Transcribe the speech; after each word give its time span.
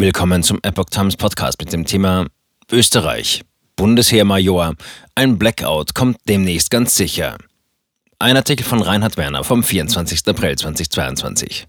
Willkommen 0.00 0.44
zum 0.44 0.60
Epoch 0.62 0.90
Times 0.90 1.16
Podcast 1.16 1.58
mit 1.58 1.72
dem 1.72 1.84
Thema 1.84 2.26
Österreich. 2.70 3.42
Bundesheermajor. 3.74 4.74
Ein 5.16 5.38
Blackout 5.38 5.92
kommt 5.92 6.18
demnächst 6.28 6.70
ganz 6.70 6.94
sicher. 6.94 7.36
Ein 8.20 8.36
Artikel 8.36 8.62
von 8.62 8.80
Reinhard 8.80 9.16
Werner 9.16 9.42
vom 9.42 9.64
24. 9.64 10.20
April 10.28 10.54
2022. 10.54 11.66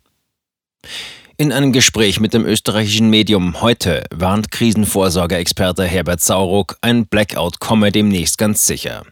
In 1.37 1.51
einem 1.51 1.73
Gespräch 1.73 2.19
mit 2.19 2.35
dem 2.35 2.45
österreichischen 2.45 3.09
Medium 3.09 3.61
heute 3.61 4.03
warnt 4.13 4.51
Krisenvorsorgeexperte 4.51 5.85
Herbert 5.85 6.21
Sauruck, 6.21 6.77
ein 6.81 7.07
Blackout 7.07 7.59
komme 7.59 7.91
demnächst 7.91 8.37
ganz 8.37 8.67
sicher. 8.67 9.07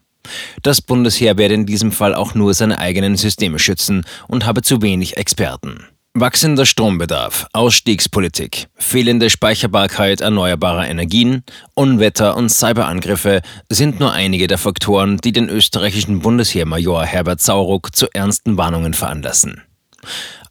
Das 0.61 0.79
Bundesheer 0.79 1.39
werde 1.39 1.55
in 1.55 1.65
diesem 1.65 1.91
Fall 1.91 2.13
auch 2.13 2.35
nur 2.35 2.53
seine 2.53 2.77
eigenen 2.77 3.17
Systeme 3.17 3.57
schützen 3.57 4.05
und 4.27 4.45
habe 4.45 4.61
zu 4.61 4.83
wenig 4.83 5.17
Experten. 5.17 5.87
Wachsender 6.19 6.65
Strombedarf, 6.65 7.45
Ausstiegspolitik, 7.53 8.69
fehlende 8.75 9.29
Speicherbarkeit 9.29 10.19
erneuerbarer 10.19 10.87
Energien, 10.87 11.43
Unwetter 11.75 12.35
und 12.35 12.49
Cyberangriffe 12.49 13.41
sind 13.69 13.99
nur 13.99 14.13
einige 14.13 14.47
der 14.47 14.57
Faktoren, 14.57 15.17
die 15.17 15.31
den 15.31 15.47
österreichischen 15.47 16.21
Bundesheermajor 16.21 17.05
Herbert 17.05 17.39
Sauruck 17.39 17.95
zu 17.95 18.07
ernsten 18.15 18.57
Warnungen 18.57 18.95
veranlassen. 18.95 19.61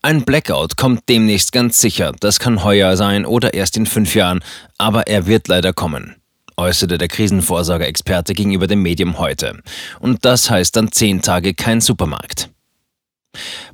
Ein 0.02 0.22
Blackout 0.22 0.77
kommt 0.77 1.08
demnächst 1.08 1.50
ganz 1.50 1.80
sicher, 1.80 2.12
das 2.20 2.38
kann 2.38 2.62
heuer 2.62 2.96
sein 2.96 3.27
oder 3.27 3.52
erst 3.52 3.77
in 3.77 3.86
fünf 3.86 4.14
Jahren, 4.14 4.44
aber 4.78 5.08
er 5.08 5.27
wird 5.27 5.48
leider 5.48 5.72
kommen 5.72 6.14
äußerte 6.58 6.96
der 6.96 7.08
Krisenvorsorgeexperte 7.08 8.33
gegenüber 8.33 8.66
dem 8.66 8.80
Medium 8.80 9.19
heute. 9.19 9.60
Und 10.00 10.24
das 10.24 10.48
heißt 10.48 10.74
dann 10.74 10.91
zehn 10.91 11.20
Tage 11.20 11.52
kein 11.52 11.83
Supermarkt. 11.83 12.48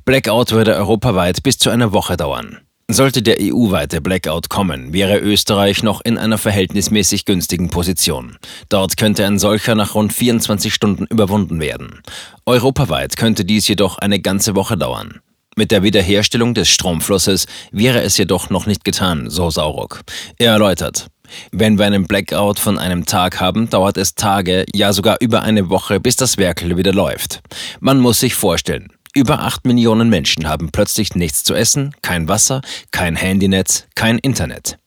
Blackout 0.05 0.51
würde 0.51 0.75
europaweit 0.75 1.43
bis 1.43 1.57
zu 1.57 1.69
einer 1.69 1.93
Woche 1.93 2.17
dauern. 2.17 2.59
Sollte 2.89 3.21
der 3.21 3.37
EU-weite 3.39 4.01
Blackout 4.01 4.49
kommen, 4.49 4.93
wäre 4.93 5.17
Österreich 5.17 5.83
noch 5.83 6.01
in 6.03 6.17
einer 6.17 6.37
verhältnismäßig 6.37 7.25
günstigen 7.25 7.69
Position. 7.69 8.37
Dort 8.69 8.97
könnte 8.97 9.25
ein 9.25 9.39
solcher 9.39 9.73
nach 9.73 9.95
rund 9.95 10.11
24 10.11 10.73
Stunden 10.73 11.05
überwunden 11.05 11.59
werden. 11.59 12.01
Europaweit 12.45 13.15
könnte 13.15 13.45
dies 13.45 13.67
jedoch 13.67 13.97
eine 13.97 14.19
ganze 14.19 14.55
Woche 14.55 14.77
dauern. 14.77 15.21
Mit 15.55 15.71
der 15.71 15.83
Wiederherstellung 15.83 16.53
des 16.53 16.67
Stromflusses 16.69 17.45
wäre 17.71 18.01
es 18.01 18.17
jedoch 18.17 18.49
noch 18.49 18.65
nicht 18.65 18.83
getan, 18.83 19.29
so 19.29 19.49
Sauruck. 19.49 20.01
Er 20.37 20.51
erläutert, 20.53 21.07
wenn 21.51 21.77
wir 21.77 21.85
einen 21.85 22.05
Blackout 22.05 22.59
von 22.59 22.77
einem 22.77 23.05
Tag 23.05 23.39
haben, 23.39 23.69
dauert 23.69 23.97
es 23.97 24.15
Tage, 24.15 24.65
ja 24.73 24.93
sogar 24.93 25.17
über 25.21 25.43
eine 25.43 25.69
Woche, 25.69 25.99
bis 25.99 26.15
das 26.15 26.37
Werkel 26.37 26.75
wieder 26.77 26.93
läuft. 26.93 27.41
Man 27.79 27.99
muss 27.99 28.19
sich 28.19 28.35
vorstellen, 28.35 28.89
über 29.13 29.41
8 29.41 29.65
Millionen 29.65 30.09
Menschen 30.09 30.47
haben 30.47 30.71
plötzlich 30.71 31.15
nichts 31.15 31.43
zu 31.43 31.53
essen, 31.53 31.95
kein 32.01 32.27
Wasser, 32.27 32.61
kein 32.91 33.15
Handynetz, 33.15 33.85
kein 33.95 34.17
Internet. 34.17 34.77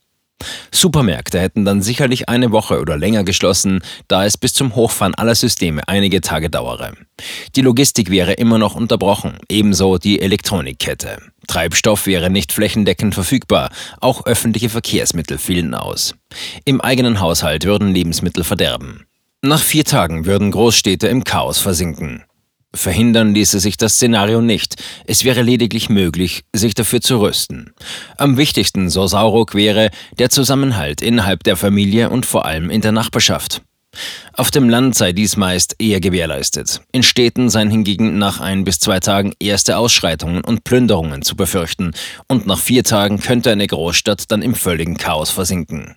Supermärkte 0.70 1.40
hätten 1.40 1.64
dann 1.64 1.80
sicherlich 1.80 2.28
eine 2.28 2.52
Woche 2.52 2.80
oder 2.80 2.98
länger 2.98 3.24
geschlossen, 3.24 3.80
da 4.08 4.26
es 4.26 4.36
bis 4.36 4.52
zum 4.52 4.74
Hochfahren 4.74 5.14
aller 5.14 5.34
Systeme 5.34 5.88
einige 5.88 6.20
Tage 6.20 6.50
dauere. 6.50 6.92
Die 7.54 7.62
Logistik 7.62 8.10
wäre 8.10 8.34
immer 8.34 8.58
noch 8.58 8.74
unterbrochen, 8.74 9.38
ebenso 9.48 9.96
die 9.96 10.20
Elektronikkette. 10.20 11.18
Treibstoff 11.46 12.06
wäre 12.06 12.28
nicht 12.28 12.52
flächendeckend 12.52 13.14
verfügbar, 13.14 13.70
auch 14.00 14.26
öffentliche 14.26 14.68
Verkehrsmittel 14.68 15.38
fielen 15.38 15.74
aus. 15.74 16.14
Im 16.64 16.80
eigenen 16.80 17.20
Haushalt 17.20 17.64
würden 17.64 17.94
Lebensmittel 17.94 18.44
verderben. 18.44 19.06
Nach 19.40 19.62
vier 19.62 19.84
Tagen 19.84 20.26
würden 20.26 20.50
Großstädte 20.50 21.08
im 21.08 21.24
Chaos 21.24 21.60
versinken. 21.60 22.25
Verhindern 22.76 23.34
ließe 23.34 23.60
sich 23.60 23.76
das 23.76 23.94
Szenario 23.94 24.40
nicht. 24.40 24.76
Es 25.06 25.24
wäre 25.24 25.42
lediglich 25.42 25.88
möglich, 25.88 26.44
sich 26.52 26.74
dafür 26.74 27.00
zu 27.00 27.20
rüsten. 27.20 27.72
Am 28.16 28.36
wichtigsten, 28.36 28.90
so 28.90 29.06
Sauruck, 29.06 29.54
wäre 29.54 29.90
der 30.18 30.30
Zusammenhalt 30.30 31.02
innerhalb 31.02 31.42
der 31.44 31.56
Familie 31.56 32.10
und 32.10 32.26
vor 32.26 32.46
allem 32.46 32.70
in 32.70 32.80
der 32.80 32.92
Nachbarschaft. 32.92 33.62
Auf 34.34 34.50
dem 34.50 34.68
Land 34.68 34.94
sei 34.94 35.12
dies 35.12 35.36
meist 35.36 35.76
eher 35.78 36.00
gewährleistet. 36.00 36.82
In 36.92 37.02
Städten 37.02 37.48
seien 37.48 37.70
hingegen 37.70 38.18
nach 38.18 38.40
ein 38.40 38.64
bis 38.64 38.78
zwei 38.78 39.00
Tagen 39.00 39.32
erste 39.38 39.78
Ausschreitungen 39.78 40.44
und 40.44 40.64
Plünderungen 40.64 41.22
zu 41.22 41.36
befürchten, 41.36 41.92
und 42.28 42.46
nach 42.46 42.58
vier 42.58 42.84
Tagen 42.84 43.18
könnte 43.18 43.50
eine 43.50 43.66
Großstadt 43.66 44.30
dann 44.30 44.42
im 44.42 44.54
völligen 44.54 44.98
Chaos 44.98 45.30
versinken. 45.30 45.96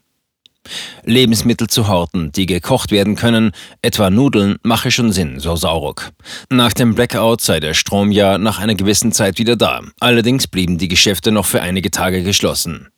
Lebensmittel 1.03 1.67
zu 1.67 1.87
horten, 1.87 2.31
die 2.31 2.45
gekocht 2.45 2.91
werden 2.91 3.15
können, 3.15 3.51
etwa 3.81 4.09
Nudeln, 4.09 4.57
mache 4.63 4.91
schon 4.91 5.11
Sinn, 5.11 5.39
so 5.39 5.55
Sauruck. 5.55 6.11
Nach 6.49 6.73
dem 6.73 6.95
Blackout 6.95 7.41
sei 7.41 7.59
der 7.59 7.73
Strom 7.73 8.11
ja 8.11 8.37
nach 8.37 8.59
einer 8.59 8.75
gewissen 8.75 9.11
Zeit 9.11 9.39
wieder 9.39 9.55
da. 9.55 9.81
Allerdings 9.99 10.47
blieben 10.47 10.77
die 10.77 10.87
Geschäfte 10.87 11.31
noch 11.31 11.45
für 11.45 11.61
einige 11.61 11.91
Tage 11.91 12.23
geschlossen. 12.23 12.89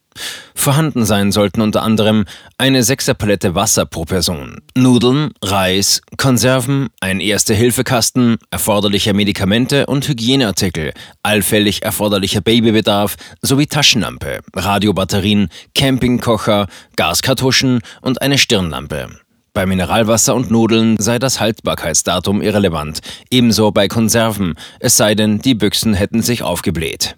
Vorhanden 0.53 1.05
sein 1.05 1.31
sollten 1.31 1.61
unter 1.61 1.81
anderem 1.81 2.25
eine 2.57 2.83
Sechserpalette 2.83 3.55
Wasser 3.55 3.85
pro 3.85 4.05
Person, 4.05 4.61
Nudeln, 4.75 5.31
Reis, 5.41 6.01
Konserven, 6.17 6.89
ein 6.99 7.19
Erste-Hilfe-Kasten, 7.19 8.37
erforderliche 8.51 9.13
Medikamente 9.13 9.85
und 9.87 10.07
Hygieneartikel, 10.07 10.93
allfällig 11.23 11.83
erforderlicher 11.83 12.41
Babybedarf 12.41 13.15
sowie 13.41 13.67
Taschenlampe, 13.67 14.41
Radiobatterien, 14.55 15.49
Campingkocher, 15.73 16.67
Gaskartuschen 16.95 17.79
und 18.01 18.21
eine 18.21 18.37
Stirnlampe. 18.37 19.09
Bei 19.53 19.65
Mineralwasser 19.65 20.33
und 20.33 20.49
Nudeln 20.49 20.95
sei 20.97 21.19
das 21.19 21.39
Haltbarkeitsdatum 21.41 22.41
irrelevant, 22.41 23.01
ebenso 23.29 23.71
bei 23.71 23.87
Konserven, 23.87 24.55
es 24.79 24.95
sei 24.95 25.13
denn, 25.13 25.39
die 25.39 25.55
Büchsen 25.55 25.93
hätten 25.93 26.21
sich 26.21 26.43
aufgebläht. 26.43 27.17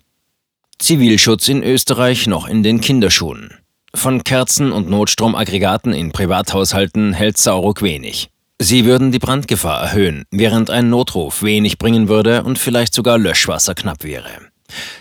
Zivilschutz 0.83 1.47
in 1.47 1.63
Österreich 1.63 2.27
noch 2.27 2.45
in 2.45 2.61
den 2.61 2.81
Kinderschuhen. 2.81 3.53
Von 3.95 4.25
Kerzen 4.25 4.73
und 4.73 4.89
Notstromaggregaten 4.89 5.94
in 5.94 6.11
Privathaushalten 6.11 7.13
hält 7.13 7.38
Sauruck 7.38 7.81
wenig. 7.81 8.31
Sie 8.59 8.83
würden 8.83 9.13
die 9.13 9.19
Brandgefahr 9.19 9.81
erhöhen, 9.81 10.25
während 10.29 10.69
ein 10.69 10.89
Notruf 10.89 11.41
wenig 11.41 11.77
bringen 11.77 12.09
würde 12.09 12.43
und 12.43 12.59
vielleicht 12.59 12.93
sogar 12.93 13.17
Löschwasser 13.17 13.75
knapp 13.75 14.03
wäre. 14.03 14.27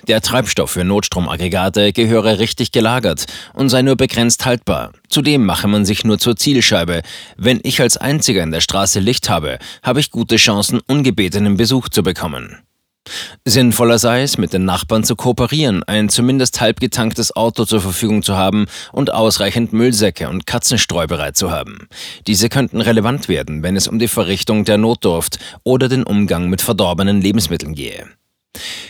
Der 0.07 0.21
Treibstoff 0.21 0.71
für 0.71 0.85
Notstromaggregate 0.85 1.93
gehöre 1.93 2.39
richtig 2.39 2.71
gelagert 2.71 3.27
und 3.53 3.69
sei 3.69 3.83
nur 3.83 3.97
begrenzt 3.97 4.47
haltbar. 4.47 4.93
Zudem 5.09 5.45
mache 5.45 5.67
man 5.67 5.85
sich 5.85 6.05
nur 6.05 6.21
zur 6.21 6.37
Zielscheibe. 6.37 7.03
Wenn 7.37 7.59
ich 7.65 7.81
als 7.81 7.97
Einziger 7.97 8.45
in 8.45 8.53
der 8.53 8.61
Straße 8.61 9.01
Licht 9.01 9.29
habe, 9.29 9.59
habe 9.83 9.99
ich 9.99 10.13
gute 10.13 10.37
Chancen, 10.37 10.79
ungebetenen 10.87 11.57
Besuch 11.57 11.89
zu 11.89 12.05
bekommen. 12.05 12.63
Sinnvoller 13.45 13.99
sei 13.99 14.23
es, 14.23 14.39
mit 14.39 14.53
den 14.53 14.65
Nachbarn 14.65 15.05
zu 15.05 15.17
kooperieren, 15.17 15.83
ein 15.85 16.09
zumindest 16.09 16.61
halb 16.61 16.81
getanktes 16.81 17.35
Auto 17.35 17.65
zur 17.65 17.81
Verfügung 17.81 18.23
zu 18.23 18.37
haben 18.37 18.67
und 18.93 19.13
ausreichend 19.13 19.73
Müllsäcke 19.73 20.29
und 20.29 20.47
Katzenstreu 20.47 21.07
bereit 21.07 21.37
zu 21.37 21.51
haben. 21.51 21.89
Diese 22.27 22.49
könnten 22.49 22.81
relevant 22.81 23.29
werden, 23.29 23.63
wenn 23.63 23.77
es 23.77 23.89
um 23.89 23.99
die 23.99 24.09
Verrichtung 24.09 24.65
der 24.65 24.79
Notdurft 24.79 25.39
oder 25.65 25.89
den 25.89 26.05
Umgang 26.05 26.49
mit 26.49 26.63
verdorbenen 26.63 27.21
Lebensmitteln 27.21 27.75
gehe. 27.75 28.07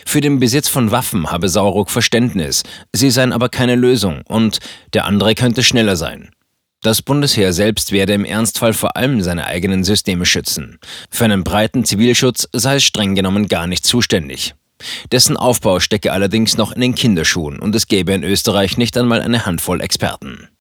Für 0.05 0.21
den 0.21 0.39
Besitz 0.39 0.67
von 0.67 0.91
Waffen 0.91 1.31
habe 1.31 1.49
Sauruck 1.49 1.89
Verständnis, 1.89 2.63
sie 2.91 3.09
seien 3.09 3.33
aber 3.33 3.49
keine 3.49 3.75
Lösung 3.75 4.21
und 4.27 4.59
der 4.93 5.05
andere 5.05 5.35
könnte 5.35 5.63
schneller 5.63 5.95
sein. 5.95 6.31
Das 6.83 7.01
Bundesheer 7.01 7.53
selbst 7.53 7.93
werde 7.93 8.11
im 8.11 8.25
Ernstfall 8.25 8.73
vor 8.73 8.97
allem 8.97 9.21
seine 9.21 9.47
eigenen 9.47 9.85
Systeme 9.85 10.25
schützen. 10.25 10.79
Für 11.09 11.23
einen 11.23 11.45
breiten 11.45 11.85
Zivilschutz 11.85 12.49
sei 12.51 12.75
es 12.75 12.83
streng 12.83 13.15
genommen 13.15 13.47
gar 13.47 13.67
nicht 13.67 13.85
zuständig. 13.85 14.53
Dessen 15.09 15.37
Aufbau 15.37 15.79
stecke 15.79 16.11
allerdings 16.11 16.57
noch 16.57 16.73
in 16.73 16.81
den 16.81 16.93
Kinderschuhen 16.93 17.59
und 17.59 17.73
es 17.73 17.87
gäbe 17.87 18.11
in 18.11 18.25
Österreich 18.25 18.77
nicht 18.77 18.97
einmal 18.97 19.21
eine 19.21 19.45
Handvoll 19.45 19.79
Experten. 19.79 20.49